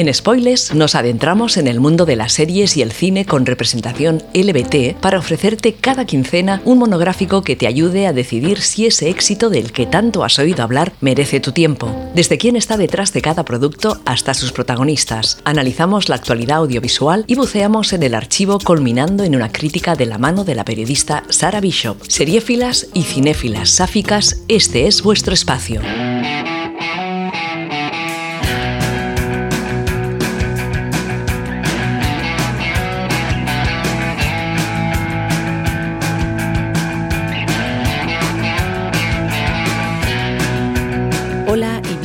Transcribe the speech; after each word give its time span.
En 0.00 0.14
Spoilers 0.14 0.74
nos 0.74 0.94
adentramos 0.94 1.58
en 1.58 1.66
el 1.66 1.78
mundo 1.78 2.06
de 2.06 2.16
las 2.16 2.32
series 2.32 2.74
y 2.78 2.80
el 2.80 2.90
cine 2.90 3.26
con 3.26 3.44
representación 3.44 4.22
LBT 4.32 4.98
para 4.98 5.18
ofrecerte 5.18 5.74
cada 5.74 6.06
quincena 6.06 6.62
un 6.64 6.78
monográfico 6.78 7.42
que 7.42 7.54
te 7.54 7.66
ayude 7.66 8.06
a 8.06 8.14
decidir 8.14 8.62
si 8.62 8.86
ese 8.86 9.10
éxito 9.10 9.50
del 9.50 9.72
que 9.72 9.84
tanto 9.84 10.24
has 10.24 10.38
oído 10.38 10.62
hablar 10.62 10.94
merece 11.02 11.38
tu 11.38 11.52
tiempo. 11.52 11.94
Desde 12.14 12.38
quién 12.38 12.56
está 12.56 12.78
detrás 12.78 13.12
de 13.12 13.20
cada 13.20 13.44
producto 13.44 14.00
hasta 14.06 14.32
sus 14.32 14.52
protagonistas. 14.52 15.36
Analizamos 15.44 16.08
la 16.08 16.14
actualidad 16.14 16.56
audiovisual 16.56 17.26
y 17.26 17.34
buceamos 17.34 17.92
en 17.92 18.02
el 18.02 18.14
archivo 18.14 18.58
culminando 18.58 19.24
en 19.24 19.36
una 19.36 19.52
crítica 19.52 19.96
de 19.96 20.06
la 20.06 20.16
mano 20.16 20.44
de 20.44 20.54
la 20.54 20.64
periodista 20.64 21.24
Sara 21.28 21.60
Bishop. 21.60 21.98
Seriéfilas 22.08 22.86
y 22.94 23.02
cinéfilas 23.02 23.68
sáficas, 23.68 24.44
este 24.48 24.86
es 24.86 25.02
vuestro 25.02 25.34
espacio. 25.34 25.82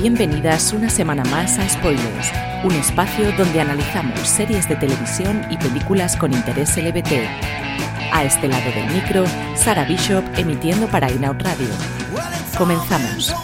Bienvenidas 0.02 0.74
una 0.74 0.90
semana 0.90 1.24
más 1.26 1.60
a 1.60 1.70
Spoilers, 1.70 2.32
un 2.64 2.72
espacio 2.72 3.32
donde 3.34 3.62
analizamos 3.62 4.20
series 4.22 4.68
de 4.68 4.76
televisión 4.76 5.46
y 5.52 5.58
películas 5.58 6.18
con 6.18 6.34
interés 6.34 6.76
LBT. 6.76 7.30
A 8.12 8.24
este 8.24 8.48
lado 8.48 8.72
del 8.72 8.92
micro, 8.92 9.24
Sara 9.56 9.86
Bishop 9.86 10.24
emitiendo 10.36 10.88
para 10.88 11.12
Inout 11.12 11.40
Radio. 11.44 11.68
Comenzamos. 12.58 13.36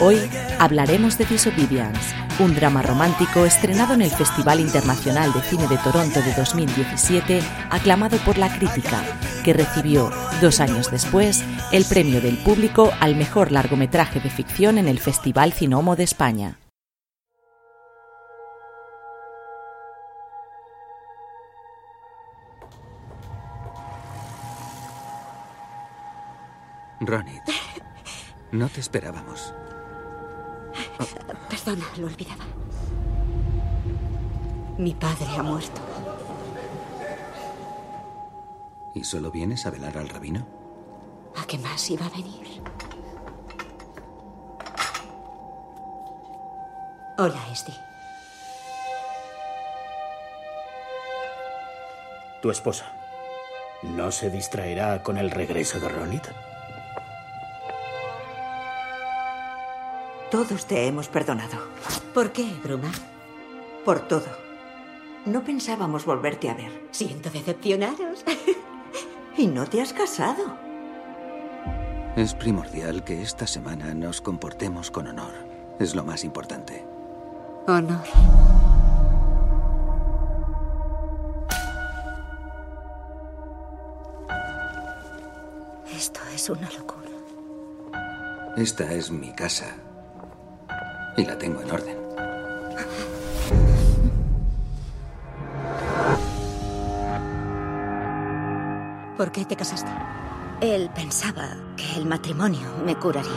Hoy 0.00 0.18
hablaremos 0.58 1.16
de 1.16 1.26
Disobedience, 1.26 2.12
un 2.40 2.54
drama 2.54 2.80
romántico 2.80 3.44
estrenado 3.44 3.92
en 3.92 4.00
el 4.00 4.10
Festival 4.10 4.60
Internacional 4.60 5.32
de 5.32 5.42
Cine 5.42 5.68
de 5.68 5.76
Toronto 5.76 6.22
de 6.22 6.32
2017, 6.32 7.42
aclamado 7.68 8.16
por 8.18 8.38
la 8.38 8.56
crítica, 8.56 9.02
que 9.44 9.52
recibió, 9.52 10.10
dos 10.40 10.60
años 10.60 10.90
después, 10.90 11.44
el 11.70 11.84
premio 11.84 12.20
del 12.22 12.38
público 12.38 12.92
al 13.00 13.14
mejor 13.14 13.52
largometraje 13.52 14.20
de 14.20 14.30
ficción 14.30 14.78
en 14.78 14.88
el 14.88 14.98
Festival 14.98 15.52
Cinomo 15.52 15.96
de 15.96 16.04
España. 16.04 16.56
Ronit, 27.00 27.42
no 28.52 28.68
te 28.68 28.80
esperábamos. 28.80 29.54
Perdona, 31.48 31.84
lo 31.96 32.06
olvidaba. 32.06 32.44
Mi 34.78 34.94
padre 34.94 35.26
ha 35.36 35.42
muerto. 35.42 35.80
¿Y 38.94 39.04
solo 39.04 39.30
vienes 39.30 39.66
a 39.66 39.70
velar 39.70 39.96
al 39.96 40.08
rabino? 40.08 40.46
¿A 41.36 41.46
qué 41.46 41.58
más 41.58 41.90
iba 41.90 42.06
a 42.06 42.10
venir? 42.10 42.62
Hola, 47.18 47.40
Esty. 47.52 47.72
Tu 52.42 52.50
esposa. 52.50 52.90
¿No 53.82 54.10
se 54.10 54.30
distraerá 54.30 55.02
con 55.02 55.18
el 55.18 55.30
regreso 55.30 55.78
de 55.78 55.88
Ronit? 55.88 56.26
Todos 60.30 60.66
te 60.66 60.86
hemos 60.86 61.08
perdonado. 61.08 61.58
¿Por 62.14 62.30
qué, 62.30 62.46
Bruma? 62.62 62.90
Por 63.84 64.06
todo. 64.06 64.26
No 65.26 65.42
pensábamos 65.42 66.04
volverte 66.04 66.48
a 66.48 66.54
ver. 66.54 66.86
Siento 66.92 67.30
decepcionaros. 67.30 68.24
y 69.36 69.48
no 69.48 69.66
te 69.66 69.82
has 69.82 69.92
casado. 69.92 70.56
Es 72.16 72.34
primordial 72.34 73.02
que 73.02 73.22
esta 73.22 73.46
semana 73.46 73.92
nos 73.92 74.20
comportemos 74.20 74.90
con 74.92 75.08
honor. 75.08 75.32
Es 75.80 75.96
lo 75.96 76.04
más 76.04 76.22
importante. 76.22 76.86
Honor. 77.66 78.04
Esto 85.92 86.20
es 86.32 86.48
una 86.48 86.70
locura. 86.70 87.10
Esta 88.56 88.92
es 88.92 89.10
mi 89.10 89.32
casa. 89.32 89.76
Y 91.20 91.26
la 91.26 91.36
tengo 91.36 91.60
en 91.60 91.70
orden. 91.70 91.98
¿Por 99.18 99.30
qué 99.30 99.44
te 99.44 99.54
casaste? 99.54 99.90
Él 100.62 100.88
pensaba 100.94 101.58
que 101.76 101.98
el 101.98 102.06
matrimonio 102.06 102.66
me 102.86 102.96
curaría. 102.96 103.30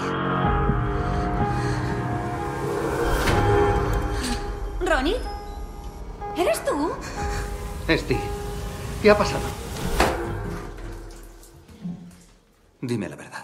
¿Ronnie? 4.80 5.18
¿Eres 6.38 6.64
tú? 6.64 6.90
Esti, 7.90 8.18
¿qué 9.02 9.12
ha 9.12 9.18
pasado? 9.18 9.44
Dime 12.80 13.10
la 13.10 13.18
verdad. 13.18 13.43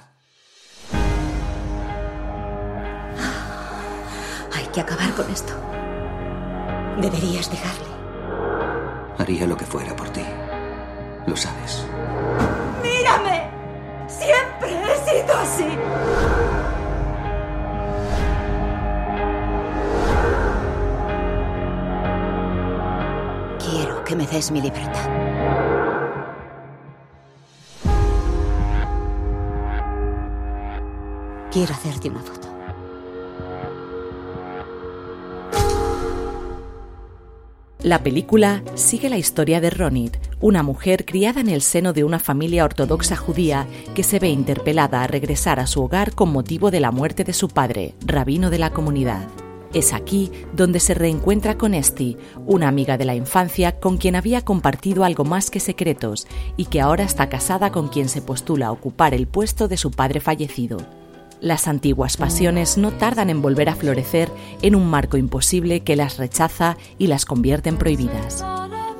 Que 4.85 4.93
acabar 4.93 5.13
con 5.13 5.29
esto. 5.29 5.53
Deberías 7.01 7.49
dejarle. 7.49 7.89
Haría 9.17 9.45
lo 9.45 9.57
que 9.57 9.65
fuera 9.65 9.95
por 9.95 10.09
ti. 10.09 10.23
Lo 11.27 11.35
sabes. 11.35 11.85
¡Mírame! 12.81 13.49
Siempre 14.07 14.69
he 14.71 14.97
sido 15.09 15.37
así. 15.37 15.67
Quiero 23.59 24.03
que 24.05 24.15
me 24.15 24.25
des 24.27 24.51
mi 24.51 24.61
libertad. 24.61 25.09
Quiero 31.51 31.73
hacerte 31.73 32.09
una 32.09 32.21
foto. 32.21 32.58
La 37.81 38.03
película 38.03 38.61
sigue 38.75 39.09
la 39.09 39.17
historia 39.17 39.61
de 39.61 39.69
Ronit, 39.69 40.17
una 40.41 40.63
mujer 40.63 41.05
criada 41.05 41.39
en 41.39 41.47
el 41.47 41.61
seno 41.61 41.93
de 41.93 42.03
una 42.03 42.19
familia 42.19 42.65
ortodoxa 42.65 43.15
judía 43.15 43.67
que 43.95 44.03
se 44.03 44.19
ve 44.19 44.27
interpelada 44.27 45.01
a 45.01 45.07
regresar 45.07 45.61
a 45.61 45.65
su 45.65 45.81
hogar 45.81 46.13
con 46.13 46.29
motivo 46.29 46.71
de 46.71 46.81
la 46.81 46.91
muerte 46.91 47.23
de 47.23 47.31
su 47.31 47.47
padre, 47.47 47.93
rabino 48.05 48.49
de 48.49 48.59
la 48.59 48.71
comunidad. 48.71 49.29
Es 49.73 49.93
aquí 49.93 50.29
donde 50.51 50.81
se 50.81 50.93
reencuentra 50.93 51.57
con 51.57 51.73
Esti, 51.73 52.17
una 52.45 52.67
amiga 52.67 52.97
de 52.97 53.05
la 53.05 53.15
infancia 53.15 53.79
con 53.79 53.95
quien 53.95 54.17
había 54.17 54.41
compartido 54.41 55.05
algo 55.05 55.23
más 55.23 55.49
que 55.49 55.61
secretos 55.61 56.27
y 56.57 56.65
que 56.65 56.81
ahora 56.81 57.05
está 57.05 57.29
casada 57.29 57.71
con 57.71 57.87
quien 57.87 58.09
se 58.09 58.21
postula 58.21 58.67
a 58.67 58.71
ocupar 58.73 59.13
el 59.13 59.25
puesto 59.25 59.69
de 59.69 59.77
su 59.77 59.91
padre 59.91 60.19
fallecido. 60.19 60.98
Las 61.41 61.69
antiguas 61.69 62.17
pasiones 62.17 62.77
no 62.77 62.91
tardan 62.91 63.29
en 63.29 63.41
volver 63.41 63.69
a 63.69 63.75
florecer 63.75 64.29
en 64.61 64.75
un 64.75 64.89
marco 64.89 65.15
imposible 65.15 65.81
que 65.81 65.95
las 65.95 66.17
rechaza 66.17 66.75
y 66.97 67.07
las 67.07 67.25
convierte 67.25 67.69
en 67.69 67.77
prohibidas. 67.77 68.43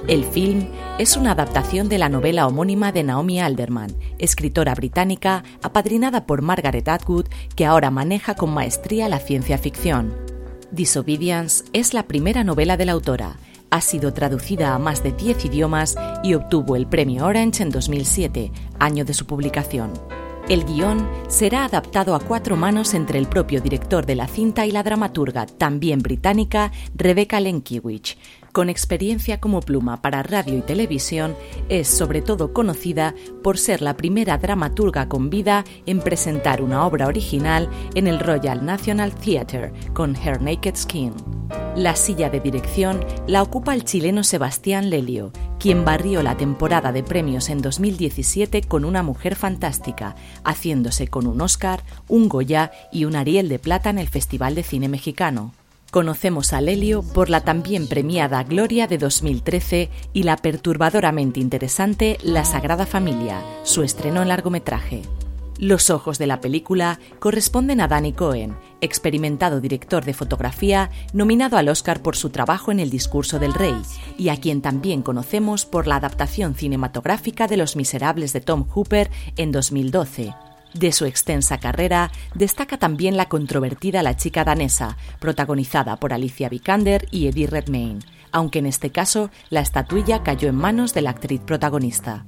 El 0.08 0.24
film 0.24 0.70
es 0.98 1.18
una 1.18 1.32
adaptación 1.32 1.90
de 1.90 1.98
la 1.98 2.08
novela 2.08 2.48
homónima 2.48 2.94
de 2.94 3.04
Naomi 3.04 3.42
Alderman, 3.42 3.94
escritora 4.18 4.74
británica 4.74 5.44
apadrinada 5.62 6.26
por 6.26 6.42
Margaret 6.42 6.88
Atwood, 6.88 7.26
que 7.56 7.66
ahora 7.66 7.92
maneja 7.92 8.36
con 8.36 8.54
maestría 8.54 9.10
la 9.10 9.20
ciencia 9.20 9.58
ficción. 9.58 10.16
Disobedience 10.72 11.66
es 11.74 11.94
la 11.94 12.04
primera 12.04 12.46
novela 12.46 12.78
de 12.78 12.86
la 12.86 12.94
autora. 12.94 13.36
Ha 13.69 13.81
sido 13.81 14.13
traducida 14.13 14.74
a 14.74 14.80
más 14.80 15.04
de 15.04 15.12
10 15.12 15.46
idiomas 15.46 15.96
y 16.24 16.36
obtuvo 16.36 16.78
el 16.78 16.88
premio 16.88 17.25
Orange 17.25 17.63
en 17.63 17.69
2007, 17.69 18.52
año 18.80 19.04
de 19.04 19.13
su 19.13 19.25
publicación. 19.25 19.92
El 20.50 20.66
guion 20.66 21.07
será 21.28 21.66
adaptado 21.66 22.16
a 22.16 22.19
cuatro 22.19 22.57
manos 22.57 22.96
entre 22.96 23.19
el 23.19 23.28
propio 23.28 23.62
director 23.62 24.07
de 24.07 24.16
la 24.16 24.28
cinta 24.28 24.66
y 24.66 24.72
la 24.72 24.81
dramaturga, 24.81 25.46
también 25.46 26.00
británica, 26.00 26.72
Rebecca 26.96 27.40
Lenkiewicz. 27.40 28.18
Con 28.51 28.68
experiencia 28.68 29.40
como 29.40 29.60
pluma 29.60 30.01
para 30.01 30.24
radio 30.24 30.57
y 30.57 30.62
televisión, 30.62 31.36
es 31.69 31.88
sobre 31.88 32.24
todo 32.24 32.51
conocida 32.51 33.13
por 33.44 33.60
ser 33.60 33.84
la 33.84 33.96
primera 33.96 34.40
dramaturga 34.40 35.07
con 35.07 35.30
vida 35.30 35.66
en 35.86 36.00
presentar 36.00 36.63
una 36.63 36.84
obra 36.84 37.06
original 37.06 37.69
en 37.94 38.07
el 38.07 38.19
Royal 38.19 38.66
National 38.66 39.13
Theatre 39.13 39.72
con 39.94 40.16
Her 40.16 40.42
Naked 40.42 40.75
Skin. 40.75 41.13
La 41.75 41.96
silla 41.96 42.31
de 42.31 42.40
dirección 42.40 43.06
la 43.28 43.44
ocupa 43.44 43.75
el 43.75 43.84
chileno 43.84 44.24
Sebastián 44.24 44.90
Lelio, 44.90 45.31
quien 45.60 45.84
barrió 45.84 46.24
la 46.24 46.38
temporada 46.38 46.92
de 46.92 47.04
premios 47.04 47.50
en 47.50 47.62
2017 47.62 48.62
con 48.62 48.86
Una 48.86 49.04
Mujer 49.04 49.36
Fantástica, 49.36 50.16
haciéndose 50.44 51.08
con 51.08 51.28
un 51.28 51.42
Oscar, 51.42 51.84
un 52.08 52.30
Goya 52.30 52.72
y 52.92 53.06
un 53.06 53.16
Ariel 53.16 53.50
de 53.50 53.60
Plata 53.60 53.90
en 53.90 54.00
el 54.00 54.08
Festival 54.08 54.56
de 54.56 54.64
Cine 54.64 54.88
Mexicano. 54.88 55.54
Conocemos 55.92 56.54
a 56.54 56.62
Lelio 56.62 57.02
por 57.02 57.30
la 57.30 57.42
también 57.42 57.88
premiada 57.88 58.44
Gloria 58.44 58.88
de 58.88 58.98
2013 58.98 59.90
y 60.14 60.24
la 60.24 60.38
perturbadoramente 60.38 61.40
interesante 61.40 62.18
La 62.24 62.46
Sagrada 62.46 62.86
Familia, 62.86 63.42
su 63.64 63.84
estreno 63.84 64.22
en 64.22 64.30
largometraje. 64.30 65.02
Los 65.60 65.90
ojos 65.90 66.18
de 66.18 66.26
la 66.26 66.40
película 66.40 67.00
corresponden 67.20 67.82
a 67.82 67.90
Danny 67.90 68.14
Cohen, 68.14 68.56
experimentado 68.80 69.60
director 69.60 70.06
de 70.06 70.14
fotografía 70.14 70.90
nominado 71.12 71.58
al 71.58 71.68
Oscar 71.68 72.02
por 72.02 72.16
su 72.16 72.30
trabajo 72.30 72.72
en 72.72 72.80
El 72.80 72.90
discurso 72.90 73.40
del 73.40 73.54
rey, 73.54 73.76
y 74.18 74.30
a 74.30 74.38
quien 74.38 74.62
también 74.62 75.02
conocemos 75.02 75.66
por 75.66 75.86
la 75.86 75.98
adaptación 75.98 76.56
cinematográfica 76.56 77.48
de 77.48 77.58
Los 77.58 77.76
Miserables 77.76 78.32
de 78.32 78.40
Tom 78.40 78.66
Hooper 78.70 79.12
en 79.36 79.52
2012 79.52 80.34
de 80.74 80.92
su 80.92 81.06
extensa 81.06 81.58
carrera 81.58 82.12
destaca 82.36 82.78
también 82.78 83.18
la 83.18 83.28
controvertida 83.28 84.04
La 84.04 84.16
chica 84.16 84.44
danesa, 84.44 84.98
protagonizada 85.20 85.98
por 85.98 86.14
Alicia 86.14 86.48
Vikander 86.48 87.08
y 87.12 87.28
Eddie 87.28 87.48
Redmayne, 87.48 88.00
aunque 88.32 88.60
en 88.60 88.68
este 88.68 88.92
caso 88.92 89.32
la 89.50 89.62
estatuilla 89.62 90.22
cayó 90.22 90.48
en 90.48 90.56
manos 90.56 90.94
de 90.94 91.02
la 91.02 91.10
actriz 91.10 91.42
protagonista. 91.42 92.26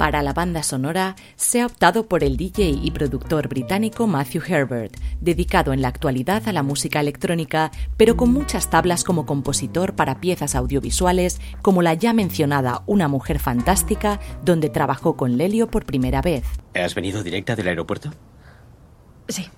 Para 0.00 0.22
la 0.22 0.32
banda 0.32 0.62
sonora 0.62 1.14
se 1.36 1.60
ha 1.60 1.66
optado 1.66 2.08
por 2.08 2.24
el 2.24 2.38
DJ 2.38 2.70
y 2.70 2.90
productor 2.90 3.48
británico 3.48 4.06
Matthew 4.06 4.42
Herbert, 4.48 4.96
dedicado 5.20 5.74
en 5.74 5.82
la 5.82 5.88
actualidad 5.88 6.48
a 6.48 6.54
la 6.54 6.62
música 6.62 7.00
electrónica, 7.00 7.70
pero 7.98 8.16
con 8.16 8.32
muchas 8.32 8.70
tablas 8.70 9.04
como 9.04 9.26
compositor 9.26 9.94
para 9.94 10.18
piezas 10.18 10.54
audiovisuales 10.54 11.38
como 11.60 11.82
la 11.82 11.92
ya 11.92 12.14
mencionada 12.14 12.82
Una 12.86 13.08
mujer 13.08 13.40
fantástica, 13.40 14.20
donde 14.42 14.70
trabajó 14.70 15.18
con 15.18 15.36
Lelio 15.36 15.70
por 15.70 15.84
primera 15.84 16.22
vez. 16.22 16.44
¿Has 16.74 16.94
venido 16.94 17.22
directa 17.22 17.54
del 17.54 17.68
aeropuerto? 17.68 18.10
Sí. 19.28 19.50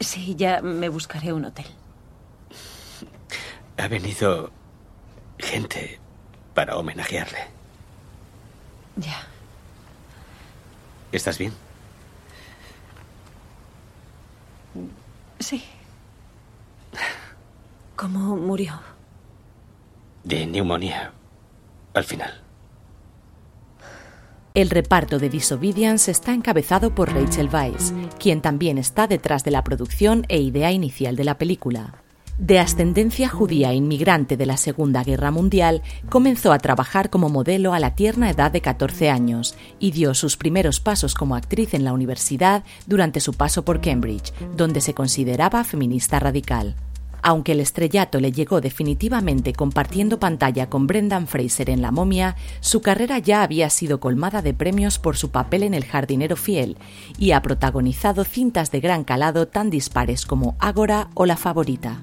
Sí, 0.00 0.34
ya 0.34 0.62
me 0.62 0.88
buscaré 0.88 1.34
un 1.34 1.44
hotel. 1.44 1.66
Ha 3.76 3.86
venido 3.86 4.50
gente 5.38 6.00
para 6.54 6.78
homenajearle. 6.78 7.63
Ya. 8.96 9.26
¿Estás 11.12 11.38
bien? 11.38 11.52
Sí. 15.38 15.62
¿Cómo 17.96 18.36
murió? 18.36 18.80
De 20.22 20.46
neumonía. 20.46 21.12
Al 21.94 22.04
final. 22.04 22.42
El 24.54 24.70
reparto 24.70 25.18
de 25.18 25.28
Disobedience 25.28 26.10
está 26.10 26.32
encabezado 26.32 26.94
por 26.94 27.12
Rachel 27.12 27.48
Weisz, 27.52 27.92
quien 28.20 28.40
también 28.40 28.78
está 28.78 29.06
detrás 29.06 29.42
de 29.42 29.50
la 29.50 29.64
producción 29.64 30.24
e 30.28 30.38
idea 30.38 30.70
inicial 30.70 31.16
de 31.16 31.24
la 31.24 31.38
película. 31.38 32.03
De 32.38 32.58
ascendencia 32.58 33.28
judía 33.28 33.72
inmigrante 33.74 34.36
de 34.36 34.44
la 34.44 34.56
Segunda 34.56 35.04
Guerra 35.04 35.30
Mundial, 35.30 35.82
comenzó 36.10 36.52
a 36.52 36.58
trabajar 36.58 37.08
como 37.08 37.28
modelo 37.28 37.74
a 37.74 37.78
la 37.78 37.94
tierna 37.94 38.28
edad 38.28 38.50
de 38.50 38.60
14 38.60 39.08
años 39.08 39.54
y 39.78 39.92
dio 39.92 40.14
sus 40.14 40.36
primeros 40.36 40.80
pasos 40.80 41.14
como 41.14 41.36
actriz 41.36 41.74
en 41.74 41.84
la 41.84 41.92
universidad 41.92 42.64
durante 42.88 43.20
su 43.20 43.34
paso 43.34 43.64
por 43.64 43.80
Cambridge, 43.80 44.32
donde 44.56 44.80
se 44.80 44.94
consideraba 44.94 45.62
feminista 45.62 46.18
radical. 46.18 46.74
Aunque 47.22 47.52
el 47.52 47.60
estrellato 47.60 48.18
le 48.18 48.32
llegó 48.32 48.60
definitivamente 48.60 49.52
compartiendo 49.52 50.18
pantalla 50.18 50.68
con 50.68 50.88
Brendan 50.88 51.28
Fraser 51.28 51.70
en 51.70 51.82
La 51.82 51.92
momia, 51.92 52.34
su 52.60 52.82
carrera 52.82 53.18
ya 53.20 53.42
había 53.42 53.70
sido 53.70 54.00
colmada 54.00 54.42
de 54.42 54.54
premios 54.54 54.98
por 54.98 55.16
su 55.16 55.30
papel 55.30 55.62
en 55.62 55.72
El 55.72 55.84
jardinero 55.84 56.34
fiel 56.34 56.76
y 57.16 57.30
ha 57.30 57.40
protagonizado 57.42 58.24
cintas 58.24 58.72
de 58.72 58.80
gran 58.80 59.04
calado 59.04 59.46
tan 59.46 59.70
dispares 59.70 60.26
como 60.26 60.56
Ágora 60.58 61.08
o 61.14 61.26
La 61.26 61.36
favorita. 61.36 62.02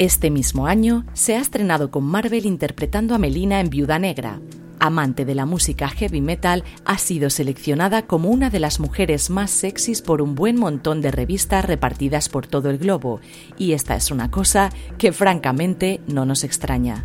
Este 0.00 0.30
mismo 0.30 0.66
año 0.66 1.04
se 1.12 1.36
ha 1.36 1.40
estrenado 1.42 1.90
con 1.90 2.04
Marvel 2.04 2.46
interpretando 2.46 3.14
a 3.14 3.18
Melina 3.18 3.60
en 3.60 3.68
Viuda 3.68 3.98
Negra. 3.98 4.40
Amante 4.78 5.26
de 5.26 5.34
la 5.34 5.44
música 5.44 5.90
heavy 5.90 6.22
metal, 6.22 6.64
ha 6.86 6.96
sido 6.96 7.28
seleccionada 7.28 8.06
como 8.06 8.30
una 8.30 8.48
de 8.48 8.60
las 8.60 8.80
mujeres 8.80 9.28
más 9.28 9.50
sexys 9.50 10.00
por 10.00 10.22
un 10.22 10.34
buen 10.34 10.58
montón 10.58 11.02
de 11.02 11.10
revistas 11.10 11.66
repartidas 11.66 12.30
por 12.30 12.46
todo 12.46 12.70
el 12.70 12.78
globo, 12.78 13.20
y 13.58 13.72
esta 13.72 13.94
es 13.94 14.10
una 14.10 14.30
cosa 14.30 14.70
que 14.96 15.12
francamente 15.12 16.00
no 16.06 16.24
nos 16.24 16.44
extraña. 16.44 17.04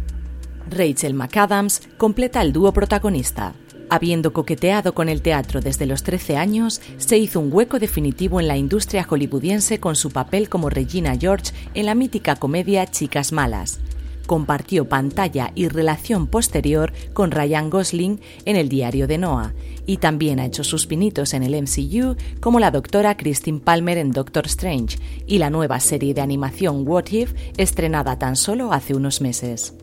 Rachel 0.69 1.15
McAdams 1.15 1.81
completa 1.97 2.41
el 2.41 2.53
dúo 2.53 2.71
protagonista. 2.71 3.55
Habiendo 3.89 4.33
coqueteado 4.33 4.95
con 4.95 5.09
el 5.09 5.21
teatro 5.21 5.61
desde 5.61 5.85
los 5.85 6.01
13 6.01 6.37
años, 6.37 6.81
se 6.97 7.17
hizo 7.17 7.39
un 7.39 7.53
hueco 7.53 7.77
definitivo 7.77 8.39
en 8.39 8.47
la 8.47 8.57
industria 8.57 9.05
hollywoodiense 9.07 9.79
con 9.79 9.95
su 9.95 10.09
papel 10.09 10.49
como 10.49 10.71
Regina 10.71 11.15
George 11.17 11.51
en 11.75 11.85
la 11.85 11.93
mítica 11.93 12.35
comedia 12.35 12.87
Chicas 12.87 13.31
Malas. 13.31 13.79
Compartió 14.25 14.89
pantalla 14.89 15.51
y 15.53 15.67
relación 15.67 16.25
posterior 16.25 16.93
con 17.13 17.29
Ryan 17.29 17.69
Gosling 17.69 18.19
en 18.45 18.55
El 18.55 18.69
diario 18.69 19.05
de 19.05 19.19
Noah 19.19 19.53
y 19.85 19.97
también 19.97 20.39
ha 20.39 20.45
hecho 20.47 20.63
sus 20.63 20.87
pinitos 20.87 21.35
en 21.35 21.43
el 21.43 21.61
MCU 21.61 22.15
como 22.39 22.59
la 22.59 22.71
doctora 22.71 23.15
Christine 23.17 23.59
Palmer 23.59 23.99
en 23.99 24.09
Doctor 24.09 24.47
Strange 24.47 24.97
y 25.27 25.37
la 25.37 25.51
nueva 25.51 25.79
serie 25.79 26.15
de 26.15 26.21
animación 26.21 26.87
What 26.87 27.11
If 27.11 27.33
estrenada 27.57 28.17
tan 28.17 28.35
solo 28.35 28.73
hace 28.73 28.95
unos 28.95 29.21
meses. 29.21 29.75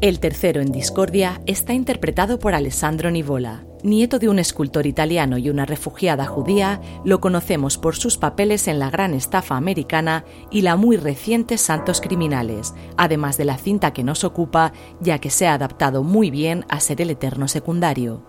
El 0.00 0.20
tercero 0.20 0.60
en 0.60 0.70
discordia 0.70 1.40
está 1.46 1.72
interpretado 1.72 2.38
por 2.38 2.54
Alessandro 2.54 3.10
Nivola. 3.10 3.64
Nieto 3.82 4.20
de 4.20 4.28
un 4.28 4.38
escultor 4.38 4.86
italiano 4.86 5.38
y 5.38 5.50
una 5.50 5.66
refugiada 5.66 6.24
judía, 6.24 6.80
lo 7.04 7.20
conocemos 7.20 7.78
por 7.78 7.96
sus 7.96 8.16
papeles 8.16 8.68
en 8.68 8.78
la 8.78 8.90
gran 8.90 9.12
estafa 9.12 9.56
americana 9.56 10.24
y 10.52 10.62
la 10.62 10.76
muy 10.76 10.96
reciente 10.96 11.58
Santos 11.58 12.00
Criminales, 12.00 12.74
además 12.96 13.38
de 13.38 13.46
la 13.46 13.58
cinta 13.58 13.92
que 13.92 14.04
nos 14.04 14.22
ocupa, 14.22 14.72
ya 15.00 15.18
que 15.18 15.30
se 15.30 15.48
ha 15.48 15.54
adaptado 15.54 16.04
muy 16.04 16.30
bien 16.30 16.64
a 16.68 16.78
ser 16.78 17.00
el 17.00 17.10
eterno 17.10 17.48
secundario. 17.48 18.24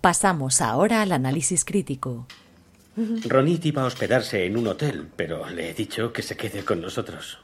Pasamos 0.00 0.60
ahora 0.60 1.02
al 1.02 1.12
análisis 1.12 1.64
crítico. 1.64 2.26
Ronit 3.28 3.64
iba 3.64 3.82
a 3.82 3.86
hospedarse 3.86 4.44
en 4.44 4.56
un 4.56 4.66
hotel, 4.66 5.06
pero 5.14 5.48
le 5.50 5.70
he 5.70 5.74
dicho 5.74 6.12
que 6.12 6.22
se 6.22 6.36
quede 6.36 6.64
con 6.64 6.80
nosotros. 6.80 7.38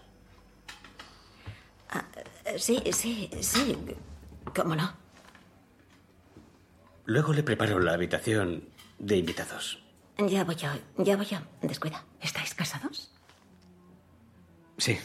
Sí, 2.57 2.83
sí, 2.93 3.31
sí. 3.41 3.77
¿Cómo 4.55 4.77
no? 4.77 4.93
Luego 7.07 7.33
le 7.33 7.43
preparo 7.43 7.79
la 7.81 7.93
habitación 7.95 8.69
de 8.99 9.17
invitados. 9.17 9.83
Ya 10.19 10.45
voy 10.45 10.55
yo, 10.55 10.69
ya 10.99 11.17
voy 11.17 11.27
yo. 11.27 11.39
Descuida. 11.63 12.05
¿Estáis 12.21 12.55
casados? 12.55 13.13
Sí. 14.79 14.99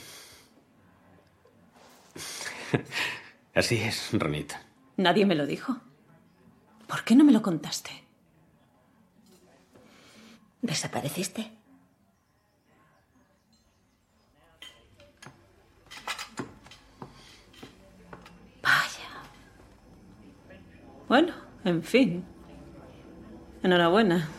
Así 3.55 3.77
es, 3.77 4.09
Ronit. 4.13 4.53
Nadie 4.97 5.25
me 5.25 5.35
lo 5.35 5.45
dijo. 5.45 5.77
¿Por 6.87 7.03
qué 7.03 7.15
no 7.15 7.23
me 7.23 7.31
lo 7.31 7.41
contaste? 7.41 7.91
¿Desapareciste? 10.61 11.51
Bueno, 21.09 21.33
en 21.65 21.81
fin. 21.81 22.23
Enhorabuena. 23.63 24.29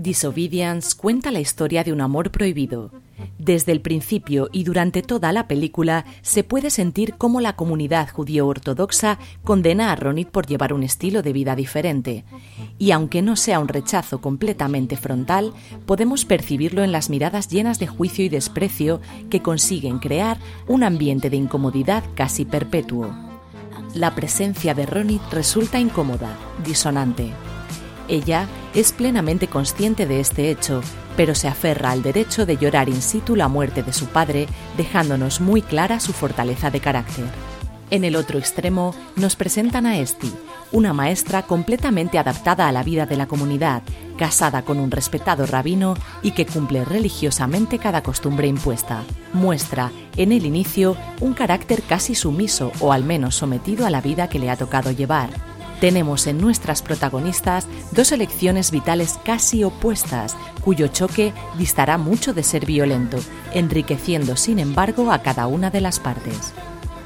Disobedience 0.00 0.96
cuenta 0.96 1.30
la 1.30 1.40
historia 1.40 1.84
de 1.84 1.92
un 1.92 2.00
amor 2.00 2.30
prohibido. 2.32 2.90
Desde 3.38 3.72
el 3.72 3.80
principio 3.80 4.48
y 4.52 4.64
durante 4.64 5.02
toda 5.02 5.32
la 5.32 5.48
película 5.48 6.04
se 6.22 6.44
puede 6.44 6.70
sentir 6.70 7.14
cómo 7.16 7.40
la 7.40 7.54
comunidad 7.54 8.08
judío 8.08 8.46
ortodoxa 8.46 9.18
condena 9.42 9.90
a 9.92 9.96
Ronit 9.96 10.28
por 10.28 10.46
llevar 10.46 10.72
un 10.72 10.82
estilo 10.82 11.22
de 11.22 11.32
vida 11.32 11.56
diferente. 11.56 12.24
Y 12.78 12.90
aunque 12.90 13.22
no 13.22 13.36
sea 13.36 13.60
un 13.60 13.68
rechazo 13.68 14.20
completamente 14.20 14.96
frontal, 14.96 15.52
podemos 15.86 16.24
percibirlo 16.24 16.82
en 16.82 16.92
las 16.92 17.10
miradas 17.10 17.48
llenas 17.48 17.78
de 17.78 17.86
juicio 17.86 18.24
y 18.24 18.28
desprecio 18.28 19.00
que 19.30 19.40
consiguen 19.40 19.98
crear 19.98 20.38
un 20.66 20.82
ambiente 20.82 21.30
de 21.30 21.36
incomodidad 21.36 22.04
casi 22.14 22.44
perpetuo 22.44 23.27
la 23.98 24.14
presencia 24.14 24.74
de 24.74 24.86
Ronit 24.86 25.22
resulta 25.32 25.80
incómoda, 25.80 26.38
disonante. 26.64 27.32
Ella 28.06 28.46
es 28.72 28.92
plenamente 28.92 29.48
consciente 29.48 30.06
de 30.06 30.20
este 30.20 30.50
hecho, 30.50 30.82
pero 31.16 31.34
se 31.34 31.48
aferra 31.48 31.90
al 31.90 32.02
derecho 32.02 32.46
de 32.46 32.56
llorar 32.56 32.88
in 32.88 33.02
situ 33.02 33.34
la 33.34 33.48
muerte 33.48 33.82
de 33.82 33.92
su 33.92 34.06
padre, 34.06 34.46
dejándonos 34.76 35.40
muy 35.40 35.62
clara 35.62 35.98
su 35.98 36.12
fortaleza 36.12 36.70
de 36.70 36.80
carácter. 36.80 37.24
En 37.90 38.04
el 38.04 38.16
otro 38.16 38.38
extremo 38.38 38.94
nos 39.16 39.34
presentan 39.34 39.86
a 39.86 39.98
Esti, 39.98 40.30
una 40.72 40.92
maestra 40.92 41.42
completamente 41.42 42.18
adaptada 42.18 42.68
a 42.68 42.72
la 42.72 42.82
vida 42.82 43.06
de 43.06 43.16
la 43.16 43.26
comunidad, 43.26 43.82
casada 44.18 44.62
con 44.62 44.78
un 44.78 44.90
respetado 44.90 45.46
rabino 45.46 45.94
y 46.22 46.32
que 46.32 46.44
cumple 46.44 46.84
religiosamente 46.84 47.78
cada 47.78 48.02
costumbre 48.02 48.46
impuesta. 48.46 49.04
Muestra, 49.32 49.90
en 50.16 50.32
el 50.32 50.44
inicio, 50.44 50.96
un 51.20 51.32
carácter 51.32 51.82
casi 51.82 52.14
sumiso 52.14 52.72
o 52.80 52.92
al 52.92 53.04
menos 53.04 53.36
sometido 53.36 53.86
a 53.86 53.90
la 53.90 54.02
vida 54.02 54.28
que 54.28 54.38
le 54.38 54.50
ha 54.50 54.56
tocado 54.56 54.90
llevar. 54.90 55.30
tenemos 55.80 56.26
en 56.26 56.38
nuestras 56.38 56.82
protagonistas 56.82 57.66
dos 57.92 58.12
elecciones 58.12 58.70
vitales 58.70 59.18
casi 59.24 59.64
opuestas, 59.64 60.36
cuyo 60.64 60.88
choque 60.88 61.32
distará 61.56 61.98
mucho 61.98 62.34
de 62.34 62.42
ser 62.42 62.66
violento, 62.66 63.18
enriqueciendo 63.54 64.36
sin 64.36 64.58
embargo 64.58 65.12
a 65.12 65.22
cada 65.22 65.46
una 65.46 65.70
de 65.70 65.80
las 65.80 66.00
partes. 66.00 66.52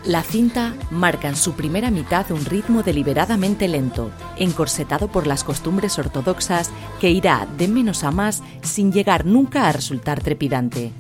La 0.05 0.25
cinta 0.25 0.75
marca 0.91 1.29
en 1.29 1.37
su 1.37 1.53
primera 1.53 1.93
mitad 1.93 2.29
un 2.33 2.45
ritmo 2.45 2.83
deliberadamente 2.83 3.69
lento, 3.69 4.11
encorsetado 4.37 5.07
por 5.07 5.29
las 5.29 5.45
costumbres 5.45 5.97
ortodoxas 5.97 6.71
que 7.01 7.11
irá 7.11 7.47
de 7.57 7.69
menos 7.69 8.03
a 8.03 8.11
más 8.11 8.43
sin 8.63 8.91
llegar 8.93 9.27
nunca 9.27 9.69
a 9.69 9.73
resultar 9.73 10.21
trepidante. 10.21 10.91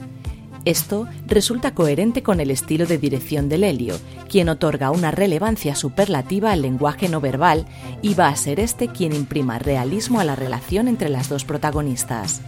Esto 0.64 1.09
resulta 1.26 1.75
coherente 1.75 2.23
con 2.23 2.38
el 2.38 2.52
estilo 2.52 2.87
de 2.87 2.97
dirección 2.97 3.49
de 3.49 3.59
Lelio, 3.59 3.99
quien 4.28 4.49
otorga 4.49 4.92
una 4.92 5.11
relevancia 5.11 5.75
superlativa 5.75 6.52
al 6.52 6.62
lenguaje 6.62 7.09
no 7.09 7.21
verbal 7.21 7.66
y 8.02 8.14
va 8.14 8.28
a 8.28 8.37
ser 8.37 8.61
este 8.61 8.87
quien 8.87 9.12
imprima 9.12 9.59
realismo 9.59 10.21
a 10.21 10.25
la 10.25 10.37
relación 10.37 10.87
entre 10.87 11.09
las 11.09 11.28
dos 11.28 11.44
protagonistas. 11.44 12.40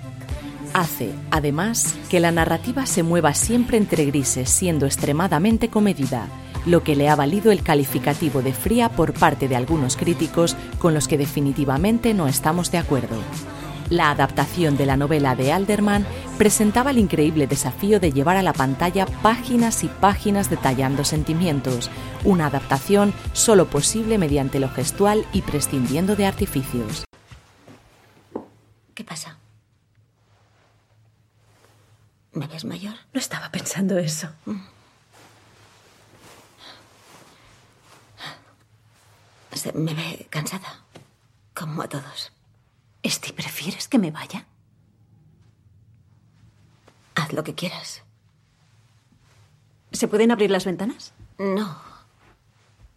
Hace, 0.72 1.10
además, 1.32 1.96
que 2.08 2.20
la 2.20 2.30
narrativa 2.30 2.86
se 2.86 3.02
mueva 3.02 3.34
siempre 3.34 3.76
entre 3.76 4.04
grises, 4.04 4.50
siendo 4.50 4.86
extremadamente 4.86 5.68
comedida, 5.68 6.28
lo 6.66 6.82
que 6.82 6.96
le 6.96 7.08
ha 7.08 7.16
valido 7.16 7.52
el 7.52 7.62
calificativo 7.62 8.42
de 8.42 8.52
fría 8.52 8.88
por 8.88 9.12
parte 9.12 9.48
de 9.48 9.56
algunos 9.56 9.96
críticos 9.96 10.56
con 10.78 10.94
los 10.94 11.08
que 11.08 11.18
definitivamente 11.18 12.14
no 12.14 12.26
estamos 12.26 12.70
de 12.70 12.78
acuerdo. 12.78 13.16
La 13.90 14.10
adaptación 14.10 14.76
de 14.76 14.86
la 14.86 14.96
novela 14.96 15.36
de 15.36 15.52
Alderman 15.52 16.06
presentaba 16.38 16.90
el 16.90 16.98
increíble 16.98 17.46
desafío 17.46 18.00
de 18.00 18.12
llevar 18.12 18.36
a 18.36 18.42
la 18.42 18.54
pantalla 18.54 19.06
páginas 19.22 19.84
y 19.84 19.88
páginas 19.88 20.48
detallando 20.48 21.04
sentimientos, 21.04 21.90
una 22.24 22.46
adaptación 22.46 23.12
solo 23.34 23.66
posible 23.66 24.16
mediante 24.16 24.58
lo 24.58 24.70
gestual 24.70 25.26
y 25.32 25.42
prescindiendo 25.42 26.16
de 26.16 26.26
artificios. 26.26 27.04
¿Qué 28.94 29.04
pasa? 29.04 29.38
¿Me 32.32 32.46
ves 32.46 32.64
mayor? 32.64 32.94
No 33.12 33.20
estaba 33.20 33.50
pensando 33.50 33.98
eso. 33.98 34.28
Se 39.54 39.72
me 39.72 39.94
ve 39.94 40.26
cansada, 40.30 40.84
como 41.54 41.82
a 41.82 41.88
todos. 41.88 42.32
Esti, 43.02 43.32
¿prefieres 43.32 43.88
que 43.88 43.98
me 43.98 44.10
vaya? 44.10 44.46
Haz 47.14 47.32
lo 47.32 47.44
que 47.44 47.54
quieras. 47.54 48.02
¿Se 49.92 50.08
pueden 50.08 50.32
abrir 50.32 50.50
las 50.50 50.64
ventanas? 50.64 51.12
No. 51.38 51.78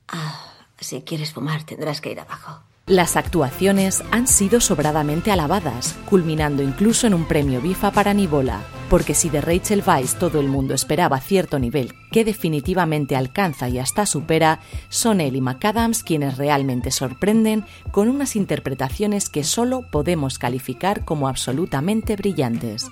Ah, 0.08 0.54
si 0.80 1.02
quieres 1.04 1.34
fumar, 1.34 1.64
tendrás 1.64 2.02
que 2.02 2.12
ir 2.12 2.20
abajo. 2.20 2.62
Las 2.88 3.18
actuaciones 3.18 4.02
han 4.12 4.28
sido 4.28 4.62
sobradamente 4.62 5.30
alabadas, 5.30 5.98
culminando 6.06 6.64
incluso 6.64 7.06
en 7.06 7.14
un 7.14 7.26
premio 7.26 7.60
Bifa 7.60 7.92
para 7.92 8.14
Nibola, 8.14 8.62
porque 8.90 9.14
si 9.14 9.30
de 9.30 9.42
Rachel 9.42 9.84
Weisz 9.86 10.16
todo 10.16 10.40
el 10.40 10.48
mundo 10.48 10.74
esperaba 10.74 11.20
cierto 11.20 11.60
nivel 11.60 11.94
que 12.14 12.24
definitivamente 12.24 13.18
alcanza 13.18 13.68
y 13.68 13.78
hasta 13.78 14.06
supera, 14.06 14.62
son 14.88 15.20
él 15.20 15.36
y 15.36 15.42
McAdams 15.42 16.02
quienes 16.02 16.38
realmente 16.38 16.92
sorprenden 16.92 17.66
con 17.92 18.08
unas 18.08 18.38
interpretaciones 18.38 19.28
que 19.28 19.44
solo 19.44 19.82
podemos 19.82 20.40
calificar 20.40 21.04
como 21.04 21.28
absolutamente 21.28 22.16
brillantes. 22.16 22.90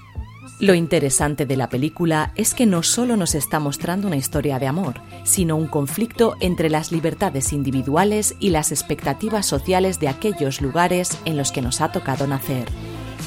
Lo 0.60 0.74
interesante 0.74 1.46
de 1.46 1.58
la 1.58 1.70
película 1.70 2.32
es 2.36 2.54
que 2.54 2.66
no 2.66 2.82
solo 2.84 3.18
nos 3.18 3.36
está 3.36 3.60
mostrando 3.60 4.08
una 4.08 4.16
historia 4.16 4.58
de 4.60 4.68
amor, 4.68 5.02
sino 5.24 5.56
un 5.56 5.68
conflicto 5.68 6.38
entre 6.40 6.70
las 6.70 6.92
libertades 6.92 7.52
individuales 7.52 8.36
y 8.40 8.50
las 8.52 8.72
expectativas 8.72 9.46
sociales 9.46 10.00
de 10.00 10.08
aquellos 10.08 10.62
lugares 10.62 11.18
en 11.26 11.38
los 11.38 11.52
que 11.52 11.62
nos 11.62 11.82
ha 11.82 11.92
tocado 11.92 12.26
nacer. 12.28 12.68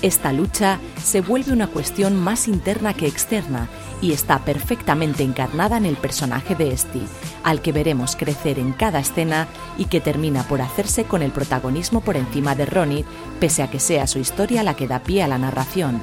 Esta 0.00 0.32
lucha 0.32 0.78
se 1.02 1.20
vuelve 1.20 1.52
una 1.52 1.66
cuestión 1.66 2.16
más 2.16 2.46
interna 2.46 2.94
que 2.94 3.08
externa 3.08 3.68
y 4.00 4.12
está 4.12 4.38
perfectamente 4.38 5.24
encarnada 5.24 5.76
en 5.76 5.86
el 5.86 5.96
personaje 5.96 6.54
de 6.54 6.70
Esti, 6.70 7.02
al 7.42 7.60
que 7.60 7.72
veremos 7.72 8.14
crecer 8.14 8.60
en 8.60 8.72
cada 8.72 9.00
escena 9.00 9.48
y 9.76 9.86
que 9.86 10.00
termina 10.00 10.44
por 10.44 10.62
hacerse 10.62 11.04
con 11.04 11.22
el 11.22 11.32
protagonismo 11.32 12.00
por 12.00 12.16
encima 12.16 12.54
de 12.54 12.66
Ronnie, 12.66 13.04
pese 13.40 13.62
a 13.64 13.70
que 13.70 13.80
sea 13.80 14.06
su 14.06 14.20
historia 14.20 14.62
la 14.62 14.74
que 14.74 14.86
da 14.86 15.00
pie 15.00 15.24
a 15.24 15.28
la 15.28 15.38
narración. 15.38 16.00